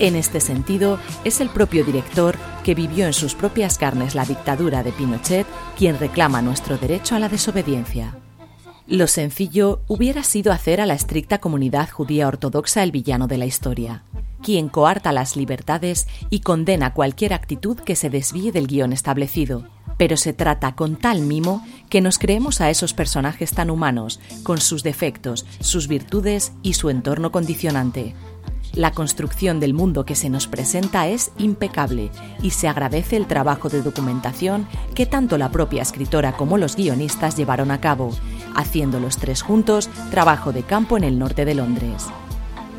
En 0.00 0.16
este 0.16 0.40
sentido, 0.40 0.98
es 1.24 1.42
el 1.42 1.50
propio 1.50 1.84
director, 1.84 2.38
que 2.64 2.74
vivió 2.74 3.06
en 3.06 3.12
sus 3.12 3.34
propias 3.34 3.76
carnes 3.76 4.14
la 4.14 4.24
dictadura 4.24 4.82
de 4.82 4.92
Pinochet, 4.92 5.46
quien 5.76 5.98
reclama 5.98 6.40
nuestro 6.40 6.78
derecho 6.78 7.16
a 7.16 7.18
la 7.18 7.28
desobediencia. 7.28 8.16
Lo 8.86 9.06
sencillo 9.06 9.82
hubiera 9.88 10.22
sido 10.22 10.52
hacer 10.52 10.80
a 10.80 10.86
la 10.86 10.94
estricta 10.94 11.38
comunidad 11.38 11.90
judía 11.90 12.28
ortodoxa 12.28 12.82
el 12.82 12.92
villano 12.92 13.26
de 13.28 13.36
la 13.36 13.44
historia, 13.44 14.02
quien 14.42 14.70
coarta 14.70 15.12
las 15.12 15.36
libertades 15.36 16.08
y 16.30 16.40
condena 16.40 16.94
cualquier 16.94 17.34
actitud 17.34 17.78
que 17.78 17.94
se 17.94 18.08
desvíe 18.08 18.52
del 18.52 18.68
guion 18.68 18.94
establecido. 18.94 19.68
Pero 19.98 20.16
se 20.16 20.32
trata 20.32 20.74
con 20.76 20.96
tal 20.96 21.20
mimo 21.20 21.62
que 21.90 22.00
nos 22.00 22.18
creemos 22.18 22.62
a 22.62 22.70
esos 22.70 22.94
personajes 22.94 23.52
tan 23.52 23.68
humanos, 23.68 24.18
con 24.44 24.62
sus 24.62 24.82
defectos, 24.82 25.44
sus 25.60 25.88
virtudes 25.88 26.52
y 26.62 26.72
su 26.72 26.88
entorno 26.88 27.30
condicionante. 27.30 28.14
La 28.74 28.92
construcción 28.92 29.58
del 29.58 29.74
mundo 29.74 30.04
que 30.04 30.14
se 30.14 30.30
nos 30.30 30.46
presenta 30.46 31.08
es 31.08 31.32
impecable 31.38 32.10
y 32.40 32.50
se 32.50 32.68
agradece 32.68 33.16
el 33.16 33.26
trabajo 33.26 33.68
de 33.68 33.82
documentación 33.82 34.68
que 34.94 35.06
tanto 35.06 35.38
la 35.38 35.50
propia 35.50 35.82
escritora 35.82 36.36
como 36.36 36.56
los 36.56 36.76
guionistas 36.76 37.36
llevaron 37.36 37.72
a 37.72 37.80
cabo, 37.80 38.16
haciendo 38.54 39.00
los 39.00 39.16
tres 39.16 39.42
juntos 39.42 39.90
trabajo 40.10 40.52
de 40.52 40.62
campo 40.62 40.96
en 40.96 41.02
el 41.02 41.18
norte 41.18 41.44
de 41.44 41.54
Londres. 41.54 42.06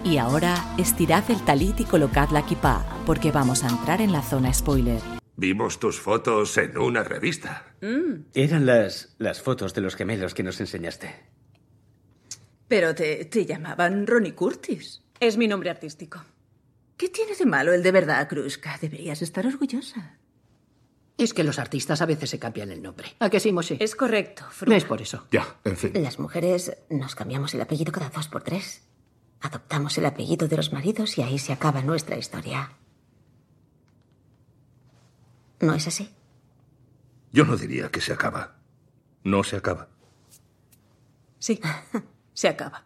Y 0.06 0.18
ahora 0.18 0.74
estirad 0.78 1.30
el 1.30 1.42
talit 1.44 1.82
y 1.82 1.84
colocad 1.84 2.30
la 2.30 2.46
kipá, 2.46 2.86
porque 3.06 3.32
vamos 3.32 3.64
a 3.64 3.70
entrar 3.70 4.02
en 4.02 4.14
la 4.14 4.22
zona 4.22 4.54
spoiler. 4.54 5.02
Vimos 5.36 5.80
tus 5.80 6.00
fotos 6.00 6.58
en 6.58 6.78
una 6.78 7.04
revista. 7.04 7.76
Eran 8.34 8.66
las, 8.66 9.16
las 9.18 9.42
fotos 9.42 9.74
de 9.74 9.82
los 9.82 9.96
gemelos 9.96 10.34
que 10.34 10.44
nos 10.44 10.60
enseñaste. 10.62 11.14
Pero 12.68 12.96
te, 12.96 13.26
te 13.26 13.46
llamaban 13.46 14.08
Ronnie 14.08 14.34
Curtis. 14.34 15.01
Es 15.22 15.38
mi 15.38 15.48
nombre 15.48 15.70
artístico. 15.70 16.24
¿Qué 16.98 17.08
tiene 17.08 17.36
de 17.36 17.46
malo 17.46 17.74
el 17.74 17.84
de 17.84 17.92
verdad, 17.92 18.28
Kruska? 18.28 18.78
Deberías 18.82 19.22
estar 19.22 19.46
orgullosa. 19.46 20.18
Es 21.18 21.36
que 21.36 21.44
los 21.44 21.60
artistas 21.60 22.02
a 22.02 22.08
veces 22.08 22.32
se 22.32 22.40
cambian 22.40 22.72
el 22.72 22.82
nombre. 22.82 23.10
¿A 23.20 23.30
qué 23.30 23.40
sí, 23.40 23.52
Moshe? 23.52 23.78
Es 23.80 23.96
correcto, 23.96 24.44
No 24.46 24.52
Fruma. 24.52 24.76
es 24.78 24.84
por 24.86 25.00
eso. 25.00 25.28
Ya, 25.32 25.58
en 25.64 25.78
fin. 25.78 25.92
Las 26.02 26.18
mujeres 26.18 26.76
nos 26.90 27.14
cambiamos 27.14 27.54
el 27.54 27.62
apellido 27.62 27.92
cada 27.92 28.10
dos 28.10 28.28
por 28.28 28.42
tres. 28.42 28.82
Adoptamos 29.42 29.96
el 30.00 30.08
apellido 30.08 30.48
de 30.48 30.58
los 30.58 30.74
maridos 30.74 31.16
y 31.20 31.22
ahí 31.22 31.38
se 31.38 31.54
acaba 31.54 31.84
nuestra 31.84 32.18
historia. 32.18 32.72
¿No 35.60 35.76
es 35.76 35.88
así? 35.88 36.10
Yo 37.32 37.46
no 37.46 37.58
diría 37.58 37.90
que 37.90 38.02
se 38.02 38.12
acaba. 38.14 38.56
No 39.24 39.44
se 39.44 39.58
acaba. 39.58 39.88
Sí, 41.38 41.62
se 42.34 42.48
acaba. 42.48 42.86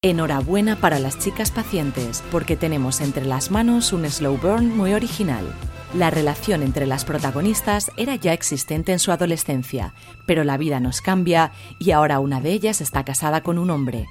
Enhorabuena 0.00 0.76
para 0.76 1.00
las 1.00 1.18
chicas 1.18 1.50
pacientes, 1.50 2.22
porque 2.30 2.56
tenemos 2.56 3.00
entre 3.00 3.24
las 3.24 3.50
manos 3.50 3.92
un 3.92 4.08
slow 4.08 4.38
burn 4.38 4.76
muy 4.76 4.94
original. 4.94 5.44
La 5.92 6.08
relación 6.08 6.62
entre 6.62 6.86
las 6.86 7.04
protagonistas 7.04 7.90
era 7.96 8.14
ya 8.14 8.32
existente 8.32 8.92
en 8.92 9.00
su 9.00 9.10
adolescencia, 9.10 9.94
pero 10.24 10.44
la 10.44 10.56
vida 10.56 10.78
nos 10.78 11.00
cambia 11.00 11.50
y 11.80 11.90
ahora 11.90 12.20
una 12.20 12.40
de 12.40 12.52
ellas 12.52 12.80
está 12.80 13.04
casada 13.04 13.42
con 13.42 13.58
un 13.58 13.70
hombre. 13.70 14.06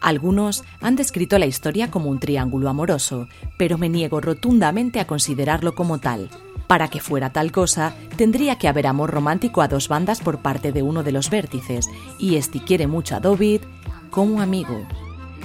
Algunos 0.00 0.62
han 0.80 0.94
descrito 0.94 1.40
la 1.40 1.46
historia 1.46 1.90
como 1.90 2.08
un 2.08 2.20
triángulo 2.20 2.68
amoroso, 2.68 3.26
pero 3.58 3.78
me 3.78 3.88
niego 3.88 4.20
rotundamente 4.20 5.00
a 5.00 5.08
considerarlo 5.08 5.74
como 5.74 5.98
tal. 5.98 6.30
Para 6.68 6.86
que 6.86 7.00
fuera 7.00 7.32
tal 7.32 7.50
cosa, 7.50 7.96
tendría 8.16 8.58
que 8.58 8.68
haber 8.68 8.86
amor 8.86 9.10
romántico 9.10 9.60
a 9.60 9.66
dos 9.66 9.88
bandas 9.88 10.20
por 10.20 10.38
parte 10.38 10.70
de 10.70 10.82
uno 10.82 11.02
de 11.02 11.10
los 11.10 11.30
vértices, 11.30 11.90
y 12.16 12.36
Esti 12.36 12.60
quiere 12.60 12.86
mucho 12.86 13.16
a 13.16 13.20
David 13.20 13.62
como 14.10 14.40
amigo. 14.40 14.86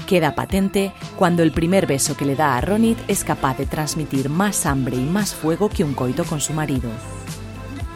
Queda 0.08 0.36
patente 0.36 0.94
cuando 1.16 1.44
el 1.44 1.52
primer 1.52 1.88
beso 1.88 2.18
que 2.18 2.26
le 2.26 2.36
da 2.36 2.58
a 2.58 2.62
Ronit 2.62 2.98
es 3.08 3.24
capaz 3.24 3.58
de 3.58 3.66
transmitir 3.66 4.30
más 4.30 4.66
hambre 4.66 4.98
y 4.98 5.06
más 5.06 5.34
fuego 5.34 5.70
que 5.70 5.84
un 5.84 5.94
coito 5.94 6.26
con 6.26 6.42
su 6.42 6.54
marido. 6.54 6.90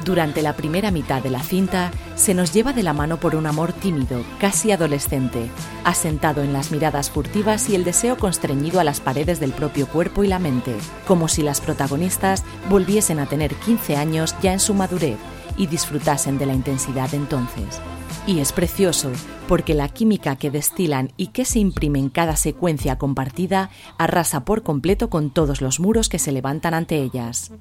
Durante 0.06 0.44
la 0.44 0.54
primera 0.54 0.92
mitad 0.92 1.24
de 1.24 1.32
la 1.32 1.42
cinta 1.42 1.90
se 2.16 2.36
nos 2.36 2.54
lleva 2.54 2.74
de 2.74 2.84
la 2.84 2.94
mano 2.94 3.20
por 3.20 3.36
un 3.36 3.48
amor 3.48 3.74
tímido, 3.74 4.24
casi 4.40 4.72
adolescente, 4.72 5.50
asentado 5.84 6.44
en 6.44 6.54
las 6.54 6.72
miradas 6.72 7.10
furtivas 7.10 7.70
y 7.70 7.76
el 7.76 7.84
deseo 7.84 8.16
constreñido 8.16 8.80
a 8.80 8.84
las 8.84 9.00
paredes 9.00 9.40
del 9.40 9.52
propio 9.52 9.88
cuerpo 9.88 10.24
y 10.24 10.28
la 10.28 10.38
mente, 10.38 10.76
como 11.08 11.28
si 11.28 11.42
las 11.42 11.60
protagonistas 11.60 12.44
volviesen 12.70 13.18
a 13.18 13.26
tener 13.26 13.56
15 13.56 13.96
años 13.96 14.36
ya 14.44 14.54
en 14.54 14.60
su 14.60 14.76
madurez 14.76 15.18
y 15.58 15.66
disfrutasen 15.66 16.38
de 16.38 16.46
la 16.46 16.54
intensidad 16.54 17.10
de 17.10 17.18
entonces. 17.18 17.82
Y 18.28 18.40
es 18.40 18.54
precioso, 18.54 19.12
porque 19.48 19.76
la 19.76 19.88
química 19.88 20.36
que 20.36 20.50
destilan 20.50 21.12
y 21.16 21.28
que 21.28 21.46
se 21.46 21.60
imprime 21.60 22.00
en 22.00 22.10
cada 22.10 22.36
secuencia 22.36 22.98
compartida 22.98 23.70
arrasa 24.00 24.46
por 24.46 24.64
completo 24.64 25.12
con 25.12 25.30
todos 25.30 25.62
los 25.62 25.80
muros 25.80 26.10
que 26.10 26.18
se 26.18 26.32
levantan 26.32 26.74
ante 26.74 26.98
ellas. 26.98 27.52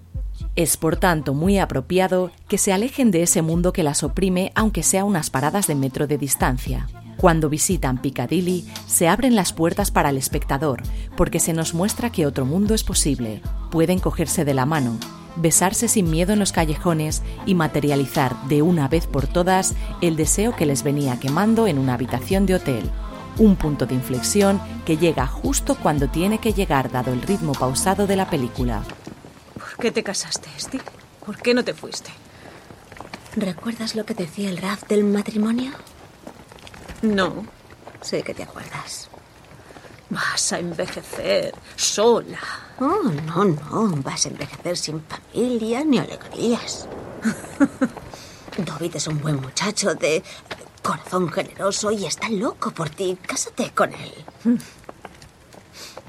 Es 0.57 0.79
por 0.79 0.97
tanto 0.97 1.35
muy 1.35 1.59
apropiado 1.59 2.31
que 2.49 2.57
se 2.57 2.73
alejen 2.73 3.11
de 3.11 3.23
ese 3.23 3.43
mundo 3.43 3.75
que 3.75 3.83
las 3.83 4.03
oprime 4.03 4.53
aunque 4.55 4.83
sea 4.83 5.05
unas 5.05 5.29
paradas 5.29 5.67
de 5.67 5.75
metro 5.75 6.07
de 6.07 6.17
distancia. 6.17 6.89
Cuando 7.19 7.51
visitan 7.51 8.01
Piccadilly, 8.01 8.67
se 8.87 9.07
abren 9.07 9.37
las 9.37 9.53
puertas 9.53 9.91
para 9.91 10.09
el 10.09 10.17
espectador, 10.17 10.83
porque 11.15 11.41
se 11.41 11.53
nos 11.53 11.75
muestra 11.75 12.11
que 12.11 12.27
otro 12.27 12.47
mundo 12.47 12.75
es 12.75 12.85
posible. 12.85 13.43
Pueden 13.71 13.99
cogerse 13.99 14.45
de 14.45 14.55
la 14.55 14.67
mano, 14.67 14.99
besarse 15.37 15.89
sin 15.89 16.11
miedo 16.11 16.33
en 16.33 16.39
los 16.39 16.53
callejones 16.53 17.23
y 17.47 17.55
materializar 17.55 18.35
de 18.49 18.63
una 18.63 18.89
vez 18.89 19.07
por 19.07 19.27
todas 19.27 19.75
el 20.01 20.17
deseo 20.17 20.55
que 20.57 20.67
les 20.67 20.83
venía 20.83 21.19
quemando 21.19 21.67
en 21.67 21.79
una 21.79 21.95
habitación 21.95 22.47
de 22.47 22.57
hotel. 22.57 22.91
Un 23.39 23.57
punto 23.57 23.87
de 23.87 23.95
inflexión 23.95 24.61
que 24.85 24.97
llega 24.97 25.27
justo 25.27 25.77
cuando 25.77 26.09
tiene 26.09 26.39
que 26.39 26.53
llegar 26.53 26.91
dado 26.91 27.13
el 27.13 27.23
ritmo 27.23 27.53
pausado 27.53 28.07
de 28.07 28.17
la 28.17 28.31
película. 28.31 28.83
¿Por 29.55 29.77
qué 29.79 29.91
te 29.91 30.03
casaste, 30.03 30.49
Steve? 30.59 30.85
¿Por 31.25 31.39
qué 31.39 31.55
no 31.55 31.65
te 31.65 31.75
fuiste? 31.75 32.11
¿Recuerdas 33.37 33.97
lo 33.97 34.05
que 34.05 34.15
decía 34.15 34.49
el 34.49 34.59
Raf 34.59 34.85
del 34.87 35.03
matrimonio? 35.03 35.73
No. 37.03 37.45
Sé 38.01 38.23
que 38.23 38.35
te 38.35 38.45
acuerdas. 38.45 39.09
Vas 40.11 40.53
a 40.53 40.59
envejecer 40.59 41.55
sola. 41.75 42.39
Oh, 42.81 43.03
no, 43.27 43.45
no. 43.45 44.03
Vas 44.03 44.27
a 44.27 44.29
envejecer 44.29 44.77
sin 44.77 45.03
familia 45.03 45.85
ni 45.85 45.99
alegrías. 45.99 46.89
David 48.59 48.97
es 48.97 49.07
un 49.07 49.21
buen 49.21 49.41
muchacho 49.41 49.95
de 49.95 50.23
corazón 50.83 51.29
generoso 51.31 51.91
y 51.91 52.05
está 52.05 52.29
loco 52.29 52.73
por 52.73 52.91
ti. 52.91 53.17
Cásate 53.27 53.71
con 53.71 53.93
él. 53.93 54.13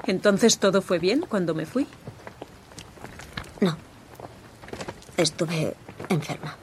¿Entonces 0.05 0.59
todo 0.59 0.81
fue 0.81 0.99
bien 0.99 1.25
cuando 1.27 1.53
me 1.55 1.65
fui? 1.65 1.87
No. 3.61 3.77
Estuve 5.17 5.75
enferma. 6.09 6.55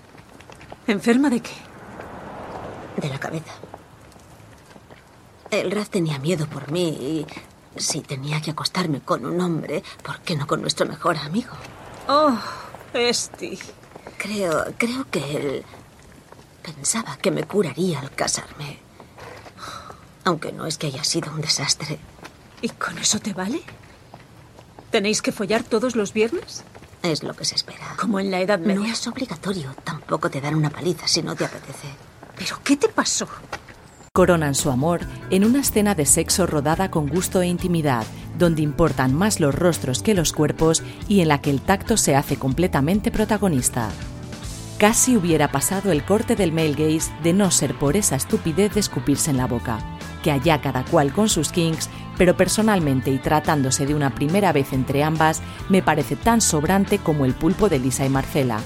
¿Enferma 0.86 1.30
de 1.30 1.40
qué? 1.40 1.54
De 2.96 3.08
la 3.08 3.18
cabeza. 3.18 3.52
El 5.50 5.70
Raz 5.70 5.90
tenía 5.90 6.18
miedo 6.18 6.46
por 6.46 6.70
mí 6.70 6.88
y 6.88 7.26
si 7.76 8.00
tenía 8.00 8.40
que 8.40 8.50
acostarme 8.50 9.00
con 9.00 9.24
un 9.24 9.40
hombre, 9.40 9.82
¿por 10.02 10.20
qué 10.20 10.36
no 10.36 10.46
con 10.46 10.60
nuestro 10.60 10.86
mejor 10.86 11.16
amigo? 11.16 11.52
Oh, 12.08 12.36
Esti. 12.92 13.58
Creo, 14.18 14.66
creo 14.78 15.06
que 15.10 15.36
él 15.36 15.64
pensaba 16.62 17.16
que 17.16 17.30
me 17.30 17.44
curaría 17.44 18.00
al 18.00 18.10
casarme. 18.12 18.78
Aunque 20.24 20.52
no 20.52 20.66
es 20.66 20.78
que 20.78 20.88
haya 20.88 21.04
sido 21.04 21.32
un 21.32 21.40
desastre. 21.40 21.98
¿Y 22.60 22.68
con 22.68 22.96
eso 22.98 23.18
te 23.18 23.32
vale? 23.32 23.62
¿Tenéis 24.90 25.22
que 25.22 25.32
follar 25.32 25.64
todos 25.64 25.96
los 25.96 26.12
viernes? 26.12 26.62
Es 27.02 27.24
lo 27.24 27.34
que 27.34 27.44
se 27.44 27.56
espera. 27.56 27.96
Como 27.98 28.20
en 28.20 28.30
la 28.30 28.40
Edad 28.40 28.60
Media. 28.60 28.74
No 28.76 28.84
es 28.84 29.06
obligatorio. 29.08 29.74
Tampoco 29.82 30.30
te 30.30 30.40
dan 30.40 30.54
una 30.54 30.70
paliza 30.70 31.08
si 31.08 31.22
no 31.22 31.34
te 31.34 31.44
apetece. 31.44 31.88
¿Pero 32.36 32.60
qué 32.62 32.76
te 32.76 32.88
pasó? 32.88 33.26
Coronan 34.14 34.54
su 34.54 34.70
amor 34.70 35.00
en 35.30 35.42
una 35.42 35.60
escena 35.60 35.94
de 35.94 36.04
sexo 36.04 36.46
rodada 36.46 36.90
con 36.90 37.08
gusto 37.08 37.40
e 37.40 37.46
intimidad, 37.46 38.04
donde 38.38 38.60
importan 38.60 39.14
más 39.14 39.40
los 39.40 39.54
rostros 39.54 40.02
que 40.02 40.12
los 40.12 40.34
cuerpos 40.34 40.82
y 41.08 41.22
en 41.22 41.28
la 41.28 41.40
que 41.40 41.48
el 41.48 41.62
tacto 41.62 41.96
se 41.96 42.14
hace 42.14 42.36
completamente 42.36 43.10
protagonista. 43.10 43.88
Casi 44.76 45.16
hubiera 45.16 45.50
pasado 45.50 45.92
el 45.92 46.04
corte 46.04 46.36
del 46.36 46.52
male 46.52 46.74
gaze 46.74 47.10
de 47.22 47.32
no 47.32 47.50
ser 47.50 47.74
por 47.78 47.96
esa 47.96 48.16
estupidez 48.16 48.74
de 48.74 48.80
escupirse 48.80 49.30
en 49.30 49.38
la 49.38 49.46
boca. 49.46 49.78
Que 50.22 50.30
allá 50.30 50.60
cada 50.60 50.84
cual 50.84 51.14
con 51.14 51.30
sus 51.30 51.50
kings, 51.50 51.88
pero 52.18 52.36
personalmente 52.36 53.10
y 53.10 53.16
tratándose 53.16 53.86
de 53.86 53.94
una 53.94 54.14
primera 54.14 54.52
vez 54.52 54.74
entre 54.74 55.04
ambas, 55.04 55.40
me 55.70 55.80
parece 55.80 56.16
tan 56.16 56.42
sobrante 56.42 56.98
como 56.98 57.24
el 57.24 57.32
pulpo 57.32 57.70
de 57.70 57.78
Lisa 57.78 58.04
y 58.04 58.10
Marcela. 58.10 58.60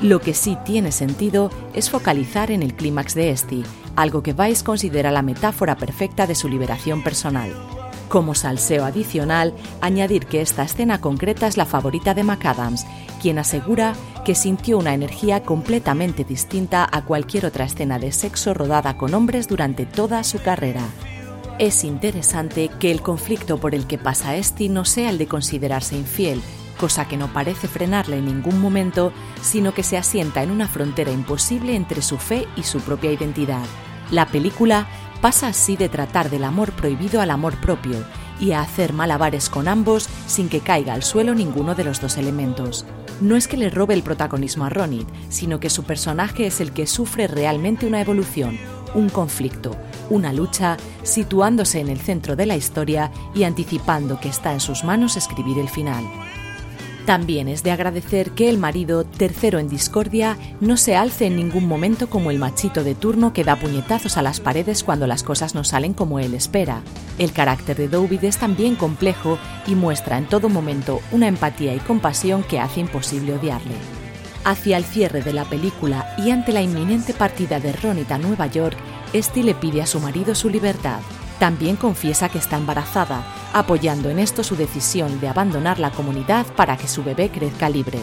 Lo 0.00 0.20
que 0.20 0.34
sí 0.34 0.58
tiene 0.64 0.90
sentido 0.90 1.52
es 1.74 1.90
focalizar 1.90 2.50
en 2.50 2.64
el 2.64 2.74
clímax 2.74 3.14
de 3.14 3.30
Esti, 3.30 3.62
algo 3.96 4.22
que 4.22 4.32
Weiss 4.32 4.62
considera 4.62 5.10
la 5.10 5.22
metáfora 5.22 5.76
perfecta 5.76 6.26
de 6.26 6.34
su 6.34 6.48
liberación 6.48 7.02
personal. 7.02 7.54
Como 8.08 8.34
salseo 8.34 8.84
adicional, 8.84 9.54
añadir 9.80 10.26
que 10.26 10.40
esta 10.40 10.64
escena 10.64 11.00
concreta 11.00 11.46
es 11.46 11.56
la 11.56 11.64
favorita 11.64 12.12
de 12.12 12.24
McAdams, 12.24 12.84
quien 13.22 13.38
asegura 13.38 13.94
que 14.24 14.34
sintió 14.34 14.78
una 14.78 14.94
energía 14.94 15.44
completamente 15.44 16.24
distinta 16.24 16.88
a 16.90 17.04
cualquier 17.04 17.46
otra 17.46 17.66
escena 17.66 17.98
de 17.98 18.10
sexo 18.10 18.52
rodada 18.52 18.96
con 18.96 19.14
hombres 19.14 19.46
durante 19.46 19.86
toda 19.86 20.24
su 20.24 20.40
carrera. 20.40 20.82
Es 21.60 21.84
interesante 21.84 22.70
que 22.80 22.90
el 22.90 23.02
conflicto 23.02 23.58
por 23.58 23.74
el 23.74 23.86
que 23.86 23.98
pasa 23.98 24.34
Esti 24.34 24.68
no 24.68 24.84
sea 24.84 25.10
el 25.10 25.18
de 25.18 25.26
considerarse 25.26 25.96
infiel, 25.96 26.42
cosa 26.80 27.06
que 27.06 27.18
no 27.18 27.28
parece 27.28 27.68
frenarle 27.68 28.16
en 28.16 28.24
ningún 28.24 28.58
momento, 28.58 29.12
sino 29.42 29.74
que 29.74 29.82
se 29.82 29.98
asienta 29.98 30.42
en 30.42 30.50
una 30.50 30.66
frontera 30.66 31.12
imposible 31.12 31.76
entre 31.76 32.00
su 32.00 32.16
fe 32.16 32.48
y 32.56 32.62
su 32.62 32.80
propia 32.80 33.12
identidad. 33.12 33.62
La 34.10 34.26
película 34.26 34.88
pasa 35.20 35.48
así 35.48 35.76
de 35.76 35.90
tratar 35.90 36.30
del 36.30 36.42
amor 36.42 36.72
prohibido 36.72 37.20
al 37.20 37.30
amor 37.30 37.54
propio 37.60 38.02
y 38.40 38.52
a 38.52 38.62
hacer 38.62 38.94
malabares 38.94 39.50
con 39.50 39.68
ambos 39.68 40.08
sin 40.26 40.48
que 40.48 40.60
caiga 40.60 40.94
al 40.94 41.02
suelo 41.02 41.34
ninguno 41.34 41.74
de 41.74 41.84
los 41.84 42.00
dos 42.00 42.16
elementos. 42.16 42.86
No 43.20 43.36
es 43.36 43.46
que 43.46 43.58
le 43.58 43.68
robe 43.68 43.92
el 43.92 44.02
protagonismo 44.02 44.64
a 44.64 44.70
Ronit, 44.70 45.06
sino 45.28 45.60
que 45.60 45.68
su 45.68 45.84
personaje 45.84 46.46
es 46.46 46.62
el 46.62 46.72
que 46.72 46.86
sufre 46.86 47.26
realmente 47.26 47.86
una 47.86 48.00
evolución, 48.00 48.58
un 48.94 49.10
conflicto, 49.10 49.76
una 50.08 50.32
lucha, 50.32 50.78
situándose 51.02 51.80
en 51.80 51.90
el 51.90 52.00
centro 52.00 52.36
de 52.36 52.46
la 52.46 52.56
historia 52.56 53.12
y 53.34 53.42
anticipando 53.42 54.18
que 54.18 54.30
está 54.30 54.54
en 54.54 54.60
sus 54.60 54.82
manos 54.82 55.18
escribir 55.18 55.58
el 55.58 55.68
final. 55.68 56.02
También 57.10 57.48
es 57.48 57.64
de 57.64 57.72
agradecer 57.72 58.30
que 58.30 58.48
el 58.48 58.56
marido, 58.56 59.02
tercero 59.02 59.58
en 59.58 59.68
discordia, 59.68 60.38
no 60.60 60.76
se 60.76 60.94
alce 60.94 61.26
en 61.26 61.34
ningún 61.34 61.66
momento 61.66 62.08
como 62.08 62.30
el 62.30 62.38
machito 62.38 62.84
de 62.84 62.94
turno 62.94 63.32
que 63.32 63.42
da 63.42 63.56
puñetazos 63.56 64.16
a 64.16 64.22
las 64.22 64.38
paredes 64.38 64.84
cuando 64.84 65.08
las 65.08 65.24
cosas 65.24 65.56
no 65.56 65.64
salen 65.64 65.92
como 65.92 66.20
él 66.20 66.34
espera. 66.34 66.82
El 67.18 67.32
carácter 67.32 67.76
de 67.76 67.88
David 67.88 68.22
es 68.22 68.36
también 68.36 68.76
complejo 68.76 69.38
y 69.66 69.74
muestra 69.74 70.18
en 70.18 70.28
todo 70.28 70.48
momento 70.48 71.00
una 71.10 71.26
empatía 71.26 71.74
y 71.74 71.80
compasión 71.80 72.44
que 72.44 72.60
hace 72.60 72.78
imposible 72.78 73.34
odiarle. 73.34 73.74
Hacia 74.44 74.76
el 74.76 74.84
cierre 74.84 75.20
de 75.20 75.32
la 75.32 75.46
película 75.46 76.14
y 76.16 76.30
ante 76.30 76.52
la 76.52 76.62
inminente 76.62 77.12
partida 77.12 77.58
de 77.58 77.72
Ronit 77.72 78.12
a 78.12 78.18
Nueva 78.18 78.46
York, 78.46 78.76
Esti 79.12 79.42
le 79.42 79.56
pide 79.56 79.82
a 79.82 79.86
su 79.86 79.98
marido 79.98 80.36
su 80.36 80.48
libertad. 80.48 81.00
También 81.40 81.76
confiesa 81.76 82.28
que 82.28 82.36
está 82.36 82.58
embarazada, 82.58 83.24
apoyando 83.54 84.10
en 84.10 84.18
esto 84.18 84.44
su 84.44 84.56
decisión 84.56 85.20
de 85.20 85.28
abandonar 85.28 85.78
la 85.78 85.90
comunidad 85.90 86.44
para 86.54 86.76
que 86.76 86.86
su 86.86 87.02
bebé 87.02 87.30
crezca 87.30 87.70
libre. 87.70 87.98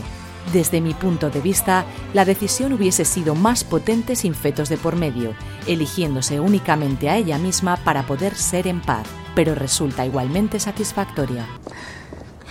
Desde 0.52 0.82
mi 0.82 0.96
punto 0.96 1.30
de 1.30 1.40
vista, 1.40 1.86
la 2.16 2.26
decisión 2.26 2.74
hubiese 2.74 3.06
sido 3.06 3.36
más 3.36 3.64
potente 3.64 4.16
sin 4.16 4.34
fetos 4.34 4.70
de 4.70 4.78
por 4.78 4.96
medio, 4.96 5.36
eligiéndose 5.68 6.40
únicamente 6.40 7.12
a 7.12 7.18
ella 7.18 7.38
misma 7.38 7.78
para 7.78 8.08
poder 8.08 8.34
ser 8.34 8.66
en 8.66 8.82
paz, 8.82 9.06
pero 9.36 9.54
resulta 9.54 10.04
igualmente 10.04 10.60
satisfactoria. 10.60 11.46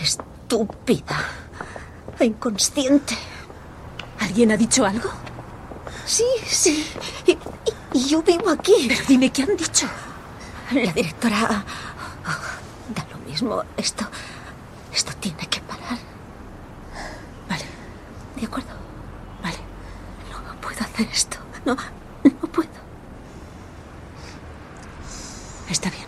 Estúpida. 0.01 1.16
Inconsciente. 2.20 3.16
¿Alguien 4.20 4.53
ha 4.53 4.57
dicho 4.57 4.87
algo? 4.87 5.11
Sí, 6.05 6.25
sí. 6.46 6.87
Y 7.92 8.05
yo 8.07 8.22
vivo 8.22 8.51
aquí. 8.51 8.87
Pero 8.87 9.01
dime 9.09 9.31
qué 9.31 9.42
han 9.42 9.57
dicho. 9.57 9.88
La 10.72 10.92
directora... 10.92 11.64
da 12.88 13.07
lo 13.12 13.18
mismo. 13.29 13.62
Esto... 13.76 14.05
Esto 14.92 15.12
tiene 15.20 15.46
que 15.48 15.61
parar. 15.61 15.98
Vale, 17.48 17.64
¿De 18.37 18.46
acuerdo? 18.46 18.70
vale. 19.42 19.59
No 20.33 20.61
puedo 20.61 20.81
hacer 20.81 21.07
esto. 21.12 21.37
No, 21.66 21.76
no 22.24 22.48
puedo. 22.48 22.68
Está 25.68 25.90
bien. 25.90 26.07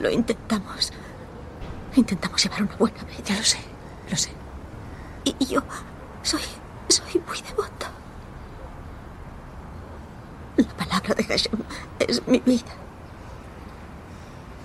Lo 0.00 0.10
intentamos. 0.10 0.92
Intentamos 1.94 2.42
llevar 2.42 2.62
una 2.64 2.76
buena 2.76 3.02
vida. 3.04 3.22
Ya 3.24 3.36
lo 3.36 3.44
sé, 3.44 3.58
lo 4.10 4.16
sé. 4.16 4.30
Y 5.24 5.36
y 5.38 5.46
yo 5.46 5.62
soy... 6.22 6.42
Soy 6.88 7.20
muy 7.26 7.40
devota. 7.42 7.90
La 10.56 10.85
palabra 11.00 11.24
de 11.26 11.38
Hashem 11.38 11.58
es 11.98 12.26
mi 12.26 12.40
vida. 12.40 12.72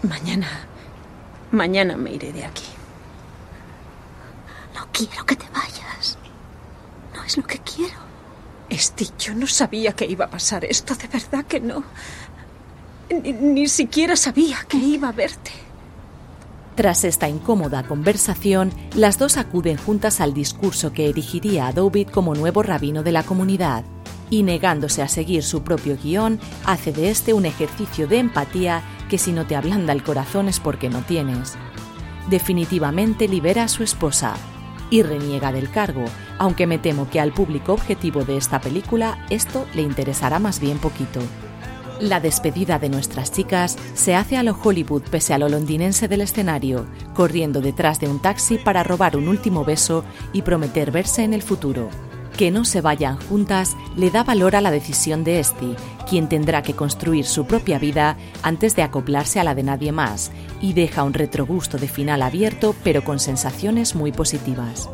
Mañana. 0.04 0.48
Mañana 1.52 1.98
me 1.98 2.14
iré 2.14 2.32
de 2.32 2.46
aquí. 2.46 2.64
No 4.76 4.88
quiero 4.92 5.26
que 5.26 5.36
te 5.36 5.46
vayas. 5.54 6.18
No 7.16 7.24
es 7.24 7.38
lo 7.38 7.44
que 7.44 7.60
quiero. 7.60 8.00
Esti, 8.70 9.10
yo 9.20 9.36
no 9.36 9.48
sabía 9.48 9.92
que 9.94 10.06
iba 10.06 10.26
a 10.26 10.30
pasar 10.30 10.64
esto, 10.64 10.96
de 10.96 11.08
verdad 11.08 11.46
que 11.46 11.60
no. 11.60 11.84
Ni, 13.10 13.34
ni 13.34 13.68
siquiera 13.68 14.16
sabía 14.16 14.60
que 14.68 14.78
iba 14.78 15.10
a 15.10 15.12
verte. 15.12 15.52
Tras 16.76 17.04
esta 17.04 17.28
incómoda 17.28 17.84
conversación, 17.84 18.72
las 18.96 19.20
dos 19.20 19.36
acuden 19.36 19.76
juntas 19.76 20.22
al 20.22 20.34
discurso 20.34 20.94
que 20.94 21.10
erigiría 21.10 21.68
a 21.68 21.74
David 21.74 22.08
como 22.08 22.34
nuevo 22.34 22.64
rabino 22.64 23.04
de 23.04 23.12
la 23.12 23.24
comunidad, 23.24 23.84
y 24.32 24.42
negándose 24.42 25.04
a 25.04 25.08
seguir 25.08 25.44
su 25.44 25.62
propio 25.62 25.96
guion, 26.02 26.40
hace 26.66 26.92
de 26.92 27.12
este 27.12 27.34
un 27.34 27.46
ejercicio 27.46 28.08
de 28.08 28.18
empatía 28.18 28.82
que 29.10 29.20
si 29.20 29.34
no 29.34 29.46
te 29.46 29.56
ablanda 29.56 29.94
el 29.94 30.02
corazón 30.02 30.48
es 30.48 30.60
porque 30.60 30.90
no 30.90 31.02
tienes. 31.02 31.56
Definitivamente 32.30 33.28
libera 33.28 33.66
a 33.66 33.68
su 33.68 33.84
esposa. 33.84 34.34
y 34.90 35.04
reniega 35.04 35.54
del 35.54 35.72
cargo, 35.72 36.04
aunque 36.38 36.68
me 36.68 36.78
temo 36.78 37.10
que 37.10 37.22
al 37.22 37.32
público 37.32 37.72
objetivo 37.72 38.26
de 38.26 38.36
esta 38.36 38.60
película 38.60 39.26
esto 39.30 39.66
le 39.74 39.84
interesará 39.84 40.38
más 40.38 40.60
bien 40.60 40.80
poquito. 40.80 41.22
La 42.02 42.20
despedida 42.20 42.78
de 42.78 42.90
nuestras 42.90 43.32
chicas 43.32 43.78
se 43.94 44.16
hace 44.16 44.36
a 44.36 44.44
lo 44.44 44.52
Hollywood 44.62 45.04
pese 45.04 45.34
a 45.34 45.38
lo 45.38 45.48
londinense 45.48 46.10
del 46.10 46.20
escenario, 46.20 46.88
corriendo 47.14 47.62
detrás 47.62 48.02
de 48.02 48.10
un 48.10 48.22
taxi 48.22 48.58
para 48.58 48.84
robar 48.84 49.16
un 49.16 49.30
último 49.30 49.64
beso 49.64 50.04
y 50.34 50.42
prometer 50.42 50.92
verse 50.92 51.24
en 51.24 51.34
el 51.34 51.42
futuro. 51.42 51.90
Que 52.38 52.52
no 52.52 52.66
se 52.66 52.82
vayan 52.82 53.18
juntas 53.18 53.76
le 53.96 54.10
da 54.10 54.24
valor 54.24 54.56
a 54.56 54.62
la 54.62 54.72
decisión 54.72 55.24
de 55.24 55.40
Esti, 55.40 55.76
quien 56.10 56.28
tendrá 56.28 56.64
que 56.64 56.74
construir 56.74 57.26
su 57.26 57.46
propia 57.46 57.80
vida 57.80 58.18
antes 58.44 58.76
de 58.76 58.84
acoplarse 58.84 59.40
a 59.40 59.44
la 59.44 59.56
de 59.56 59.64
nadie 59.64 59.92
más, 59.92 60.32
y 60.60 60.74
deja 60.74 61.04
un 61.04 61.14
retrogusto 61.14 61.78
de 61.78 61.88
final 61.88 62.22
abierto 62.22 62.76
pero 62.84 63.04
con 63.04 63.20
sensaciones 63.20 63.96
muy 63.96 64.12
positivas. 64.12 64.90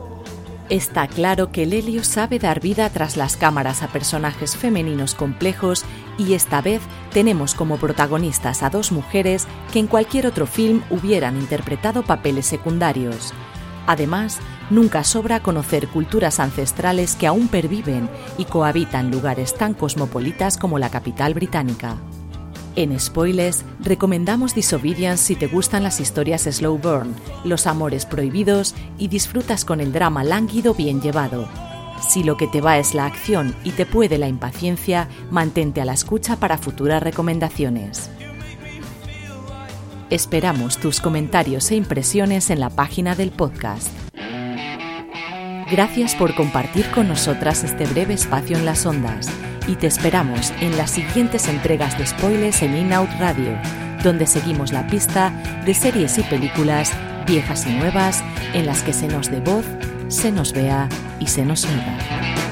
Está 0.70 1.08
claro 1.08 1.52
que 1.54 1.66
Lelio 1.66 2.04
sabe 2.04 2.40
dar 2.40 2.60
vida 2.60 2.90
tras 2.90 3.16
las 3.16 3.38
cámaras 3.38 3.84
a 3.84 3.88
personajes 3.88 4.58
femeninos 4.58 5.16
complejos 5.16 5.86
y 6.18 6.34
esta 6.34 6.62
vez 6.62 6.82
tenemos 7.14 7.56
como 7.56 7.78
protagonistas 7.78 8.64
a 8.64 8.70
dos 8.70 8.92
mujeres 8.92 9.48
que 9.72 9.80
en 9.80 9.88
cualquier 9.88 10.28
otro 10.28 10.46
film 10.46 10.82
hubieran 10.90 11.38
interpretado 11.38 12.04
papeles 12.04 12.48
secundarios. 12.48 13.34
Además, 13.88 14.40
nunca 14.70 15.04
sobra 15.06 15.42
conocer 15.42 15.88
culturas 15.88 16.40
ancestrales 16.42 17.16
que 17.16 17.26
aún 17.26 17.48
perviven 17.48 18.10
y 18.38 18.46
cohabitan 18.46 19.10
lugares 19.10 19.56
tan 19.56 19.74
cosmopolitas 19.74 20.58
como 20.58 20.78
la 20.78 20.90
capital 20.90 21.34
británica. 21.34 21.96
En 22.76 23.00
Spoilers 23.00 23.64
recomendamos 23.80 24.54
Disobedience 24.54 25.24
si 25.24 25.36
te 25.36 25.48
gustan 25.48 25.82
las 25.84 26.00
historias 26.00 26.44
slow 26.44 26.78
burn, 26.78 27.16
los 27.44 27.66
amores 27.66 28.06
prohibidos 28.06 28.76
y 29.00 29.08
disfrutas 29.08 29.66
con 29.66 29.80
el 29.82 29.92
drama 29.92 30.24
lánguido 30.24 30.76
bien 30.76 31.02
llevado. 31.02 31.48
Si 32.08 32.24
lo 32.24 32.38
que 32.38 32.46
te 32.46 32.62
va 32.62 32.78
es 32.78 32.94
la 32.94 33.06
acción 33.06 33.56
y 33.64 33.72
te 33.72 33.88
puede 33.88 34.20
la 34.20 34.28
impaciencia, 34.28 35.08
mantente 35.32 35.82
a 35.82 35.86
la 35.86 35.94
escucha 35.94 36.36
para 36.36 36.60
futuras 36.60 37.02
recomendaciones. 37.02 38.12
Esperamos 40.10 40.78
tus 40.78 41.02
comentarios 41.02 41.70
e 41.70 41.76
impresiones 41.76 42.50
en 42.50 42.62
la 42.62 42.70
página 42.70 43.14
del 43.14 43.32
podcast. 43.32 43.90
Gracias 45.70 46.16
por 46.16 46.34
compartir 46.34 46.90
con 46.92 47.10
nosotras 47.10 47.66
este 47.66 47.86
breve 47.86 48.14
espacio 48.14 48.58
en 48.58 48.64
las 48.64 48.86
ondas 48.86 49.28
y 49.68 49.76
te 49.76 49.86
esperamos 49.88 50.54
en 50.62 50.78
las 50.78 50.92
siguientes 50.92 51.50
entregas 51.50 51.98
de 51.98 52.08
spoilers 52.08 52.62
en 52.62 52.78
In 52.78 52.94
Out 52.94 53.10
Radio, 53.20 53.60
donde 54.02 54.28
seguimos 54.28 54.72
la 54.72 54.88
pista 54.88 55.32
de 55.66 55.74
series 55.74 56.18
y 56.18 56.24
películas 56.24 56.94
viejas 57.26 57.68
y 57.68 57.74
nuevas 57.74 58.24
en 58.54 58.66
las 58.66 58.84
que 58.84 58.94
se 58.94 59.10
nos 59.10 59.30
dé 59.30 59.42
voz, 59.42 59.66
se 60.08 60.32
nos 60.32 60.54
vea 60.54 60.88
y 61.20 61.28
se 61.28 61.44
nos 61.44 61.66
oiga. 61.66 62.47